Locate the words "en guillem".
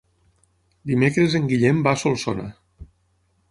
1.41-1.85